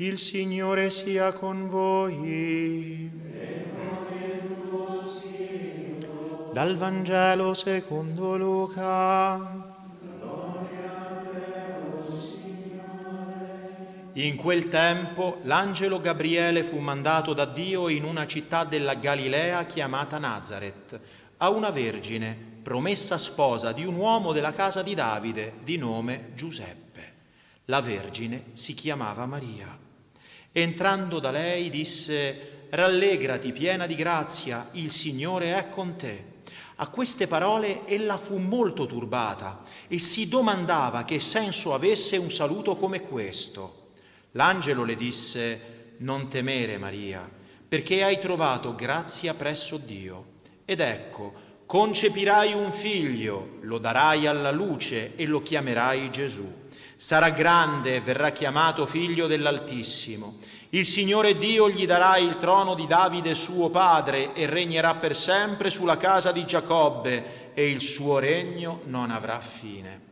[0.00, 3.10] Il Signore sia con voi.
[6.54, 9.76] Dal Vangelo secondo Luca.
[14.14, 20.16] In quel tempo l'angelo Gabriele fu mandato da Dio in una città della Galilea chiamata
[20.16, 20.98] Nazareth,
[21.36, 26.88] a una vergine, promessa sposa di un uomo della casa di Davide di nome Giuseppe.
[27.66, 29.88] La vergine si chiamava Maria.
[30.52, 36.24] Entrando da lei disse, Rallegrati piena di grazia, il Signore è con te.
[36.76, 42.74] A queste parole ella fu molto turbata e si domandava che senso avesse un saluto
[42.74, 43.90] come questo.
[44.32, 47.30] L'angelo le disse, Non temere Maria,
[47.68, 50.38] perché hai trovato grazia presso Dio.
[50.64, 51.32] Ed ecco,
[51.66, 56.59] concepirai un figlio, lo darai alla luce e lo chiamerai Gesù.
[57.00, 60.36] Sarà grande e verrà chiamato figlio dell'Altissimo.
[60.68, 65.70] Il Signore Dio gli darà il trono di Davide suo padre e regnerà per sempre
[65.70, 70.08] sulla casa di Giacobbe e il suo regno non avrà fine.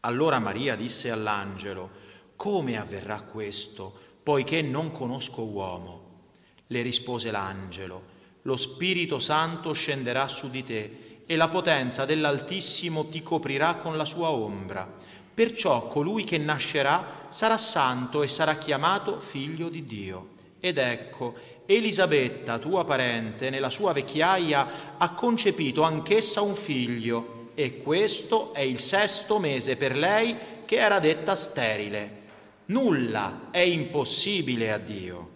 [0.00, 1.90] Allora Maria disse all'angelo,
[2.36, 6.20] come avverrà questo, poiché non conosco uomo?
[6.68, 8.02] Le rispose l'angelo,
[8.42, 14.06] lo Spirito Santo scenderà su di te e la potenza dell'Altissimo ti coprirà con la
[14.06, 15.11] sua ombra.
[15.34, 20.28] Perciò colui che nascerà sarà santo e sarà chiamato figlio di Dio.
[20.60, 28.52] Ed ecco, Elisabetta, tua parente, nella sua vecchiaia ha concepito anch'essa un figlio, e questo
[28.52, 32.20] è il sesto mese per lei che era detta sterile.
[32.66, 35.30] Nulla è impossibile a Dio.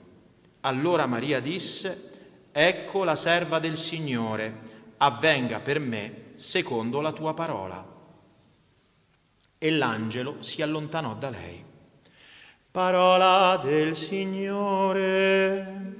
[0.60, 2.10] Allora Maria disse,
[2.52, 4.60] Ecco la serva del Signore,
[4.98, 7.94] avvenga per me secondo la tua parola
[9.58, 11.64] e l'angelo si allontanò da lei.
[12.70, 15.94] Parola del Signore.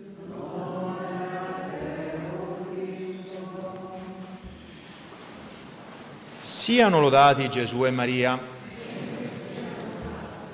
[6.39, 8.39] Siano lodati Gesù e Maria.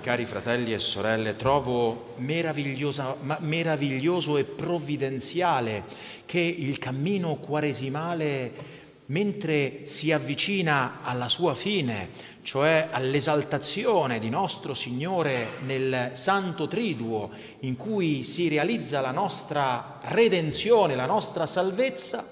[0.00, 5.84] Cari fratelli e sorelle, trovo meraviglioso e provvidenziale
[6.24, 8.71] che il cammino quaresimale
[9.06, 12.10] mentre si avvicina alla sua fine,
[12.42, 17.30] cioè all'esaltazione di nostro Signore nel Santo Triduo,
[17.60, 22.30] in cui si realizza la nostra redenzione, la nostra salvezza,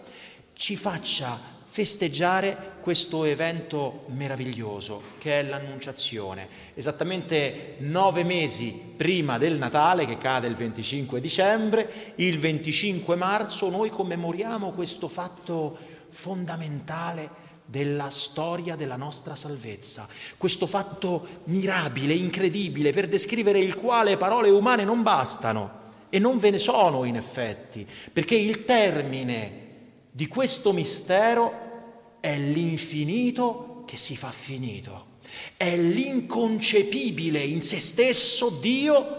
[0.53, 6.49] ci faccia festeggiare questo evento meraviglioso che è l'Annunciazione.
[6.75, 13.89] Esattamente nove mesi prima del Natale, che cade il 25 dicembre, il 25 marzo noi
[13.89, 23.61] commemoriamo questo fatto fondamentale della storia della nostra salvezza, questo fatto mirabile, incredibile, per descrivere
[23.61, 25.79] il quale parole umane non bastano
[26.09, 29.69] e non ve ne sono in effetti, perché il termine
[30.11, 35.19] di questo mistero è l'infinito che si fa finito,
[35.57, 39.19] è l'inconcepibile in se stesso Dio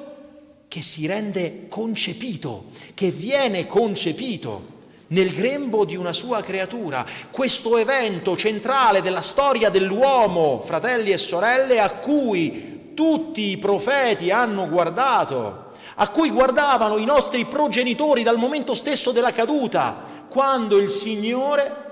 [0.67, 4.70] che si rende concepito, che viene concepito
[5.11, 11.79] nel grembo di una sua creatura, questo evento centrale della storia dell'uomo, fratelli e sorelle,
[11.79, 18.73] a cui tutti i profeti hanno guardato, a cui guardavano i nostri progenitori dal momento
[18.73, 21.89] stesso della caduta, quando il Signore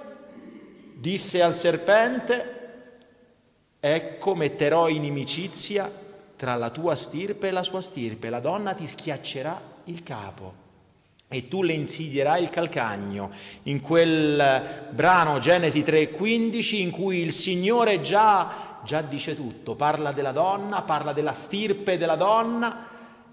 [0.94, 2.58] disse al serpente,
[3.80, 5.92] ecco metterò inimicizia
[6.38, 10.68] tra la tua stirpe e la sua stirpe, la donna ti schiaccerà il capo
[11.32, 13.30] e tu le insidierai il calcagno.
[13.64, 20.32] In quel brano Genesi 3:15 in cui il Signore già, già dice tutto, parla della
[20.32, 22.88] donna, parla della stirpe della donna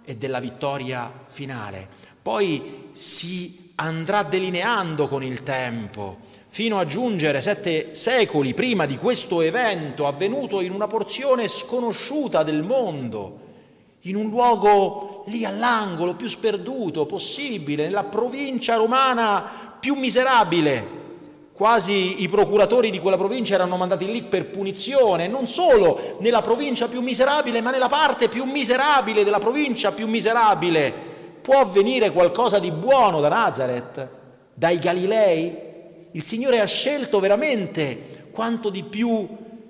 [0.05, 1.89] e della vittoria finale.
[2.21, 6.19] Poi si andrà delineando con il tempo
[6.49, 12.63] fino a giungere sette secoli prima di questo evento avvenuto in una porzione sconosciuta del
[12.63, 13.45] mondo
[14.03, 20.95] in un luogo lì all'angolo più sperduto possibile, nella provincia romana più miserabile.
[21.53, 26.87] Quasi i procuratori di quella provincia erano mandati lì per punizione, non solo nella provincia
[26.87, 30.93] più miserabile, ma nella parte più miserabile della provincia più miserabile.
[31.41, 34.09] Può avvenire qualcosa di buono da Nazareth,
[34.53, 35.65] dai Galilei?
[36.13, 39.27] Il Signore ha scelto veramente quanto di più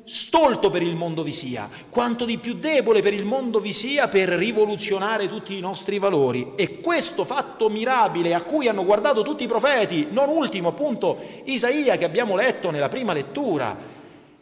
[0.06, 4.06] stolto per il mondo vi sia, quanto di più debole per il mondo vi sia
[4.06, 6.52] per rivoluzionare tutti i nostri valori.
[6.54, 11.96] E questo fatto mirabile a cui hanno guardato tutti i profeti, non ultimo appunto Isaia
[11.96, 13.76] che abbiamo letto nella prima lettura,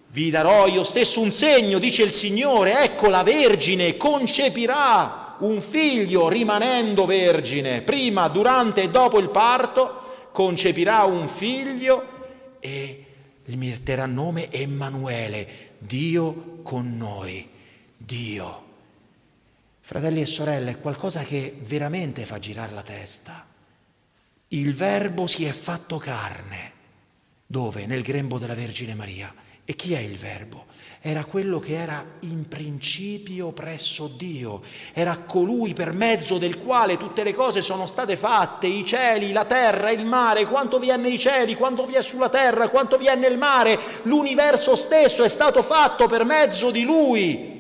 [0.09, 6.29] vi darò io stesso un segno, dice il Signore, ecco la Vergine concepirà un figlio
[6.29, 12.13] rimanendo vergine, prima, durante e dopo il parto, concepirà un figlio
[12.61, 13.04] e
[13.45, 17.49] gli metterà nome Emanuele, Dio con noi,
[17.97, 18.63] Dio.
[19.81, 23.47] Fratelli e sorelle, è qualcosa che veramente fa girare la testa.
[24.49, 26.73] Il Verbo si è fatto carne.
[27.47, 27.87] Dove?
[27.87, 29.35] Nel grembo della Vergine Maria.
[29.67, 30.67] E chi è il Verbo?
[31.01, 34.63] Era quello che era in principio presso Dio,
[34.93, 39.45] era colui per mezzo del quale tutte le cose sono state fatte, i cieli, la
[39.45, 43.07] terra, il mare, quanto vi è nei cieli, quanto vi è sulla terra, quanto vi
[43.07, 47.53] è nel mare, l'universo stesso è stato fatto per mezzo di Lui.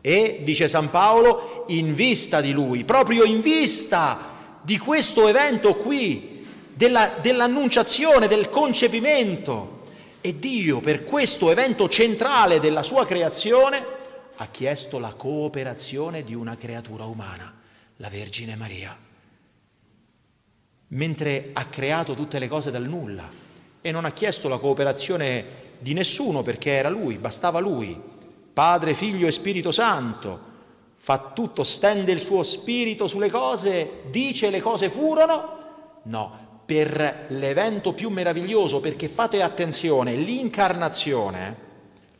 [0.00, 6.44] E, dice San Paolo, in vista di Lui, proprio in vista di questo evento qui,
[6.74, 9.75] della, dell'annunciazione, del concepimento.
[10.26, 13.80] E Dio, per questo evento centrale della sua creazione,
[14.34, 17.54] ha chiesto la cooperazione di una creatura umana,
[17.98, 18.98] la Vergine Maria.
[20.88, 23.28] Mentre ha creato tutte le cose dal nulla
[23.80, 25.44] e non ha chiesto la cooperazione
[25.78, 27.96] di nessuno perché era lui, bastava lui,
[28.52, 30.40] Padre, Figlio e Spirito Santo,
[30.96, 36.00] fa tutto, stende il suo spirito sulle cose, dice le cose furono?
[36.02, 41.56] No, per l'evento più meraviglioso, perché fate attenzione, l'incarnazione,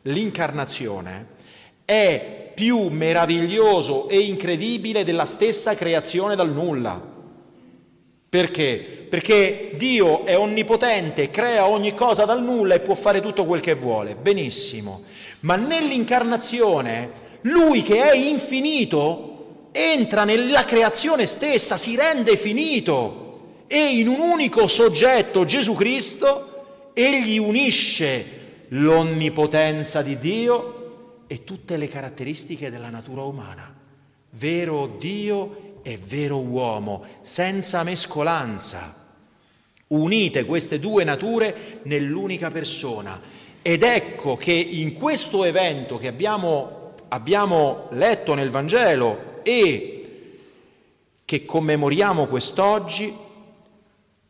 [0.03, 1.27] l'incarnazione
[1.83, 7.15] è più meraviglioso e incredibile della stessa creazione dal nulla.
[8.29, 9.05] Perché?
[9.09, 13.73] Perché Dio è onnipotente, crea ogni cosa dal nulla e può fare tutto quel che
[13.73, 14.15] vuole.
[14.15, 15.03] Benissimo.
[15.41, 17.11] Ma nell'incarnazione,
[17.41, 23.26] lui che è infinito entra nella creazione stessa, si rende finito
[23.67, 31.87] e in un unico soggetto, Gesù Cristo, egli unisce l'onnipotenza di Dio e tutte le
[31.87, 33.75] caratteristiche della natura umana.
[34.31, 38.95] Vero Dio e vero uomo, senza mescolanza.
[39.87, 43.19] Unite queste due nature nell'unica persona.
[43.61, 49.97] Ed ecco che in questo evento che abbiamo, abbiamo letto nel Vangelo e
[51.25, 53.13] che commemoriamo quest'oggi,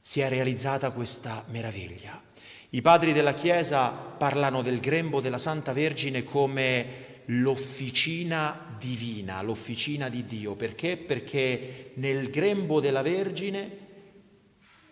[0.07, 2.21] si è realizzata questa meraviglia.
[2.69, 10.25] I padri della Chiesa parlano del grembo della Santa Vergine come l'officina divina, l'officina di
[10.25, 10.55] Dio.
[10.55, 10.95] Perché?
[10.95, 13.69] Perché nel grembo della Vergine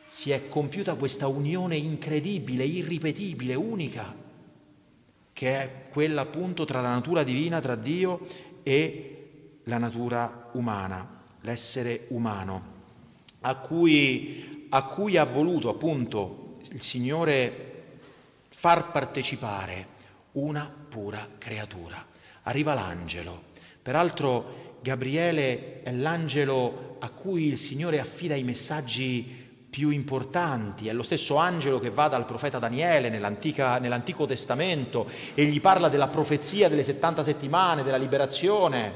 [0.06, 4.14] si è compiuta questa unione incredibile, irripetibile, unica,
[5.32, 8.28] che è quella appunto tra la natura divina, tra Dio
[8.64, 9.28] e
[9.64, 12.74] la natura umana, l'essere umano,
[13.40, 17.74] a cui a cui ha voluto appunto il Signore
[18.50, 19.88] far partecipare
[20.34, 22.04] una pura creatura.
[22.44, 23.44] Arriva l'angelo.
[23.82, 29.44] Peraltro Gabriele è l'angelo a cui il Signore affida i messaggi
[29.76, 35.60] più importanti, è lo stesso angelo che va dal profeta Daniele nell'Antico Testamento e gli
[35.60, 38.94] parla della profezia delle 70 settimane, della liberazione,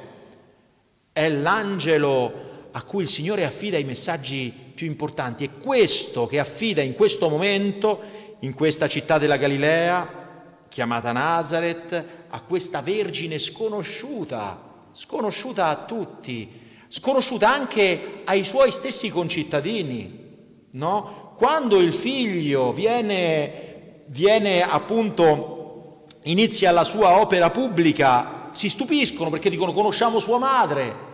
[1.11, 5.43] è l'angelo a cui il Signore affida i messaggi più importanti.
[5.43, 7.99] È questo che affida in questo momento,
[8.39, 16.49] in questa città della Galilea, chiamata Nazareth, a questa vergine sconosciuta, sconosciuta a tutti,
[16.87, 20.27] sconosciuta anche ai suoi stessi concittadini.
[20.71, 21.33] No?
[21.35, 29.73] Quando il figlio viene, viene appunto, inizia la sua opera pubblica, si stupiscono perché dicono
[29.73, 31.07] conosciamo sua madre,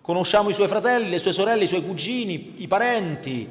[0.00, 3.48] Conosciamo i suoi fratelli, le sue sorelle, i suoi cugini, i parenti.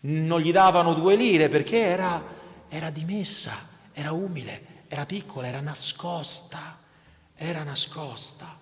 [0.00, 2.22] Non gli davano due lire perché era,
[2.68, 3.52] era dimessa,
[3.92, 6.78] era umile, era piccola, era nascosta,
[7.34, 8.58] era nascosta.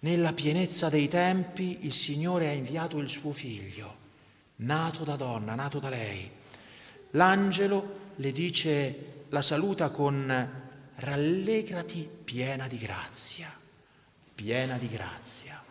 [0.00, 3.96] Nella pienezza dei tempi il Signore ha inviato il suo figlio,
[4.56, 6.30] nato da donna, nato da lei.
[7.12, 10.62] L'angelo le dice, la saluta con
[10.96, 13.50] rallegrati piena di grazia,
[14.34, 15.62] piena di grazia.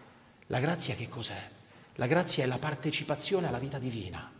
[0.47, 1.49] La grazia che cos'è?
[1.95, 4.31] La grazia è la partecipazione alla vita divina.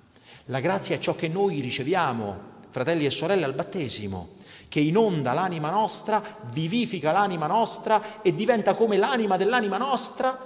[0.45, 4.35] La grazia è ciò che noi riceviamo, fratelli e sorelle, al battesimo,
[4.67, 10.37] che inonda l'anima nostra, vivifica l'anima nostra e diventa come l'anima dell'anima nostra,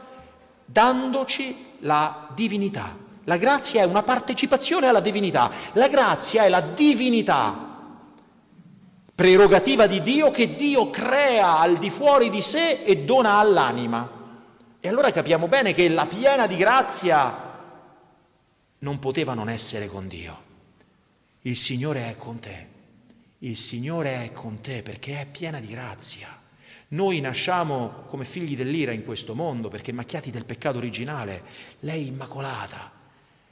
[0.66, 2.96] dandoci la divinità.
[3.24, 5.50] La grazia è una partecipazione alla divinità.
[5.74, 7.68] La grazia è la divinità,
[9.16, 14.17] prerogativa di Dio che Dio crea al di fuori di sé e dona all'anima.
[14.88, 17.60] E allora capiamo bene che la piena di grazia
[18.80, 20.44] non poteva non essere con Dio.
[21.42, 22.68] Il Signore è con te,
[23.40, 26.30] il Signore è con te perché è piena di grazia.
[26.90, 31.44] Noi nasciamo come figli dell'ira in questo mondo perché macchiati del peccato originale.
[31.82, 32.90] Lei immacolata,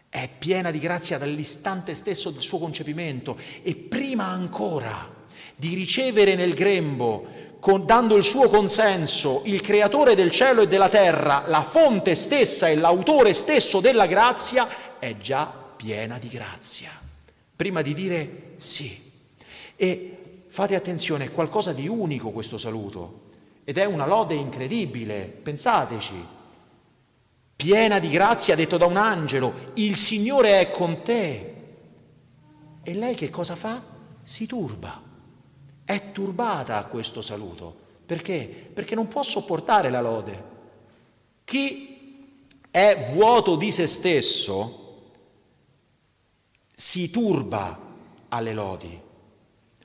[0.07, 5.23] è piena di grazia dall'istante stesso del suo concepimento e prima ancora
[5.57, 7.27] di ricevere nel grembo,
[7.65, 12.67] con, dando il suo consenso, il creatore del cielo e della terra, la fonte stessa
[12.67, 14.67] e l'autore stesso della grazia,
[14.99, 16.91] è già piena di grazia.
[17.55, 19.11] Prima di dire sì.
[19.75, 23.29] E fate attenzione, è qualcosa di unico questo saluto
[23.63, 26.13] ed è una lode incredibile, pensateci
[27.55, 31.55] piena di grazia, detto da un angelo, il Signore è con te.
[32.83, 33.81] E lei che cosa fa?
[34.21, 35.04] Si turba.
[35.85, 37.83] È turbata a questo saluto.
[38.05, 38.69] Perché?
[38.73, 40.43] Perché non può sopportare la lode.
[41.43, 42.27] Chi
[42.71, 44.83] è vuoto di se stesso
[46.75, 47.79] si turba
[48.29, 48.99] alle lodi.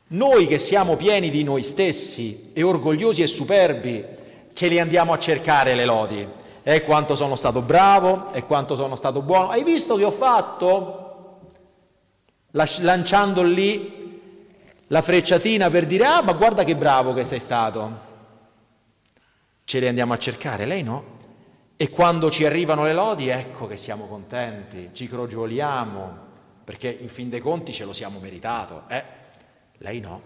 [0.08, 4.04] Noi che siamo pieni di noi stessi e orgogliosi e superbi,
[4.52, 6.28] ce li andiamo a cercare le lodi
[6.62, 9.50] e quanto sono stato bravo, e quanto sono stato buono.
[9.50, 11.38] Hai visto che ho fatto?
[12.52, 13.99] Lanciando lì
[14.92, 18.08] la frecciatina per dire, ah ma guarda che bravo che sei stato.
[19.64, 21.18] Ce le andiamo a cercare, lei no?
[21.76, 26.28] E quando ci arrivano le lodi, ecco che siamo contenti, ci crogioliamo,
[26.64, 28.82] perché in fin dei conti ce lo siamo meritato.
[28.88, 29.04] Eh?
[29.78, 30.22] Lei no.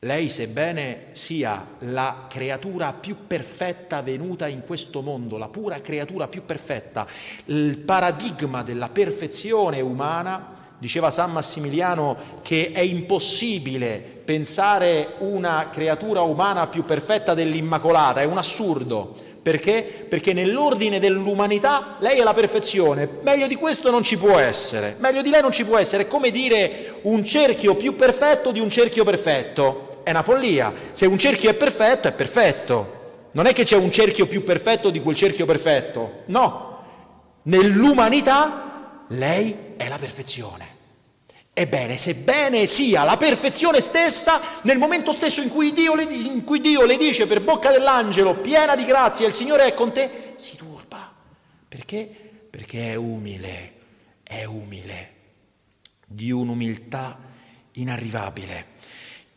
[0.00, 6.46] Lei, sebbene sia la creatura più perfetta venuta in questo mondo, la pura creatura più
[6.46, 7.06] perfetta,
[7.44, 16.66] il paradigma della perfezione umana, diceva San Massimiliano che è impossibile pensare una creatura umana
[16.66, 19.14] più perfetta dell'Immacolata, è un assurdo.
[19.40, 20.06] Perché?
[20.08, 25.22] Perché nell'ordine dell'umanità lei è la perfezione, meglio di questo non ci può essere, meglio
[25.22, 28.68] di lei non ci può essere, è come dire un cerchio più perfetto di un
[28.68, 30.72] cerchio perfetto è una follia.
[30.92, 32.98] Se un cerchio è perfetto, è perfetto.
[33.32, 36.18] Non è che c'è un cerchio più perfetto di quel cerchio perfetto.
[36.26, 36.78] No.
[37.42, 38.69] Nell'umanità
[39.10, 40.78] lei è la perfezione.
[41.52, 46.60] Ebbene, sebbene sia la perfezione stessa, nel momento stesso in cui, Dio le, in cui
[46.60, 50.56] Dio le dice per bocca dell'angelo, piena di grazia, il Signore è con te, si
[50.56, 51.12] turba.
[51.68, 52.08] Perché?
[52.48, 53.74] Perché è umile,
[54.22, 55.14] è umile,
[56.06, 57.18] di un'umiltà
[57.72, 58.78] inarrivabile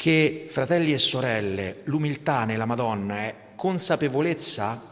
[0.03, 4.89] che, fratelli e sorelle, l'umiltà nella Madonna è consapevolezza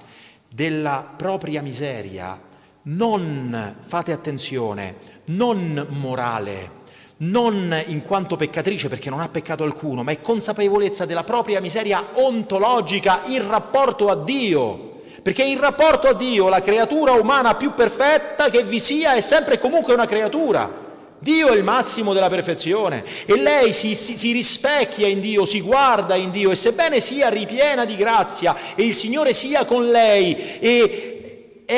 [0.47, 2.39] della propria miseria,
[2.83, 4.95] non, fate attenzione,
[5.25, 6.79] non morale,
[7.17, 12.03] non in quanto peccatrice perché non ha peccato alcuno, ma è consapevolezza della propria miseria
[12.13, 14.89] ontologica in rapporto a Dio.
[15.21, 19.55] Perché in rapporto a Dio la creatura umana più perfetta che vi sia è sempre
[19.55, 20.89] e comunque una creatura.
[21.19, 25.61] Dio è il massimo della perfezione e lei si, si, si, rispecchia in Dio, si
[25.61, 30.57] guarda in Dio e sebbene sia ripiena di grazia e il Signore sia con lei
[30.59, 31.10] e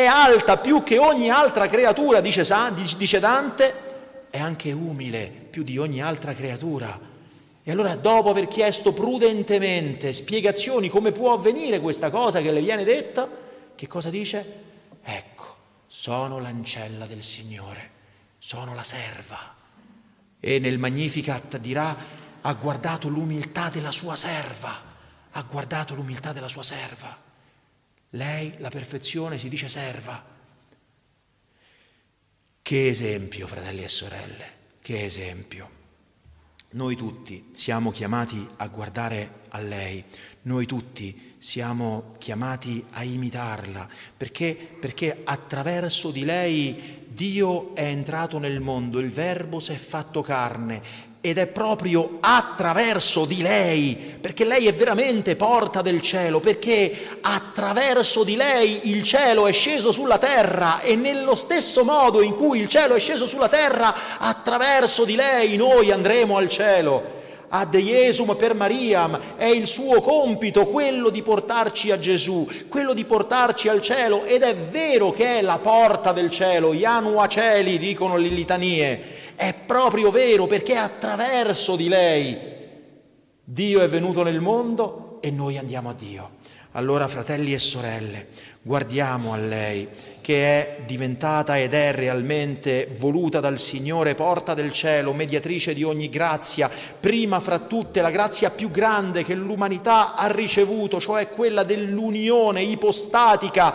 [0.01, 2.45] è alta più che ogni altra creatura, dice,
[2.97, 6.99] dice Dante, è anche umile più di ogni altra creatura.
[7.61, 12.83] E allora dopo aver chiesto prudentemente spiegazioni come può avvenire questa cosa che le viene
[12.83, 13.29] detta,
[13.75, 14.61] che cosa dice?
[15.03, 15.55] Ecco,
[15.87, 17.91] sono l'ancella del Signore
[18.43, 19.55] sono la serva.
[20.37, 21.95] E nel Magnificat dirà,
[22.41, 24.69] ha guardato l'umiltà della sua serva,
[25.31, 27.17] ha guardato l'umiltà della sua serva.
[28.15, 30.23] Lei, la perfezione, si dice serva.
[32.61, 34.45] Che esempio, fratelli e sorelle,
[34.81, 35.81] che esempio.
[36.71, 40.03] Noi tutti siamo chiamati a guardare a lei,
[40.43, 48.59] noi tutti siamo chiamati a imitarla, perché, perché attraverso di lei Dio è entrato nel
[48.59, 54.67] mondo, il Verbo si è fatto carne ed è proprio attraverso di lei, perché lei
[54.67, 60.81] è veramente porta del cielo, perché attraverso di lei il cielo è sceso sulla terra
[60.81, 65.55] e nello stesso modo in cui il cielo è sceso sulla terra, attraverso di lei
[65.55, 67.21] noi andremo al cielo.
[67.47, 73.05] Ad Iesum per Mariam, è il suo compito quello di portarci a Gesù, quello di
[73.05, 78.17] portarci al cielo ed è vero che è la porta del cielo, Ianua Celi dicono
[78.17, 82.37] le litanie, è proprio vero perché attraverso di lei
[83.43, 86.41] Dio è venuto nel mondo e noi andiamo a Dio.
[86.75, 88.27] Allora fratelli e sorelle,
[88.61, 89.87] guardiamo a lei
[90.21, 96.09] che è diventata ed è realmente voluta dal Signore, porta del cielo, mediatrice di ogni
[96.09, 96.69] grazia,
[96.99, 103.73] prima fra tutte la grazia più grande che l'umanità ha ricevuto, cioè quella dell'unione ipostatica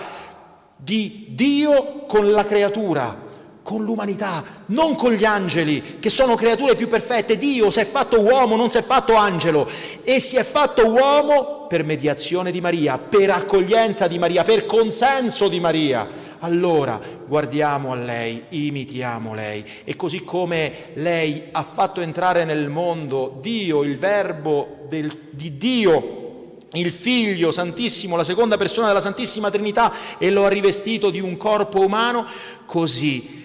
[0.75, 3.27] di Dio con la creatura,
[3.69, 7.37] con l'umanità, non con gli angeli, che sono creature più perfette.
[7.37, 9.69] Dio si è fatto uomo, non si è fatto angelo,
[10.05, 15.49] e si è fatto uomo per mediazione di Maria, per accoglienza di Maria, per consenso
[15.49, 16.09] di Maria.
[16.39, 23.37] Allora guardiamo a lei, imitiamo lei e così come lei ha fatto entrare nel mondo
[23.43, 29.93] Dio, il verbo del, di Dio, il Figlio Santissimo, la seconda persona della Santissima Trinità
[30.17, 32.25] e lo ha rivestito di un corpo umano,
[32.65, 33.37] così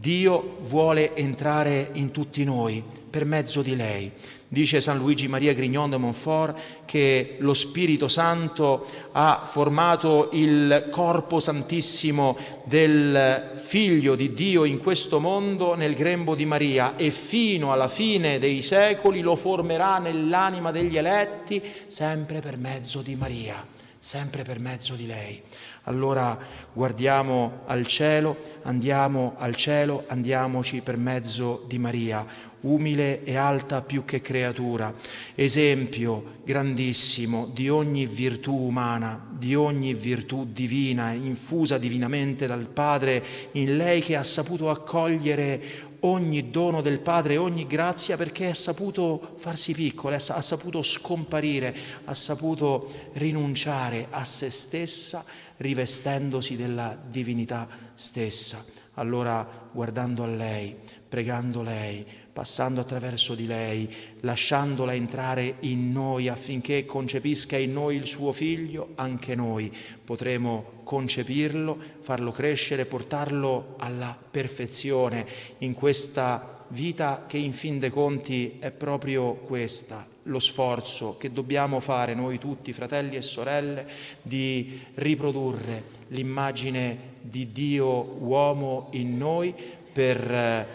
[0.00, 4.10] Dio vuole entrare in tutti noi per mezzo di lei.
[4.48, 11.38] Dice San Luigi Maria Grignon de Montfort che lo Spirito Santo ha formato il corpo
[11.38, 17.88] santissimo del Figlio di Dio in questo mondo nel grembo di Maria e fino alla
[17.88, 23.66] fine dei secoli lo formerà nell'anima degli eletti sempre per mezzo di Maria,
[23.98, 25.42] sempre per mezzo di lei.
[25.84, 26.38] Allora
[26.72, 32.26] guardiamo al cielo, andiamo al cielo, andiamoci per mezzo di Maria,
[32.60, 34.92] umile e alta più che creatura,
[35.34, 43.78] esempio grandissimo di ogni virtù umana, di ogni virtù divina, infusa divinamente dal Padre in
[43.78, 49.72] lei che ha saputo accogliere ogni dono del Padre, ogni grazia perché ha saputo farsi
[49.72, 55.24] piccola, ha saputo scomparire, ha saputo rinunciare a se stessa
[55.56, 58.79] rivestendosi della divinità stessa.
[59.00, 60.76] Allora guardando a lei,
[61.08, 63.88] pregando lei, passando attraverso di lei,
[64.20, 71.78] lasciandola entrare in noi affinché concepisca in noi il suo figlio, anche noi potremo concepirlo,
[72.00, 75.26] farlo crescere, portarlo alla perfezione.
[75.58, 81.80] In questa vita che in fin dei conti è proprio questa, lo sforzo che dobbiamo
[81.80, 83.86] fare noi tutti, fratelli e sorelle,
[84.22, 89.54] di riprodurre l'immagine di Dio uomo in noi
[89.92, 90.66] per eh,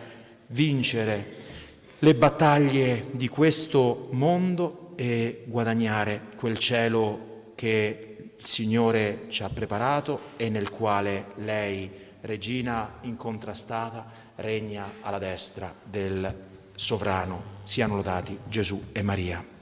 [0.48, 1.44] vincere
[2.00, 10.20] le battaglie di questo mondo e guadagnare quel cielo che il Signore ci ha preparato
[10.36, 11.90] e nel quale lei,
[12.22, 17.54] regina incontrastata, regna alla destra del sovrano.
[17.64, 19.55] Siano lodati Gesù e Maria.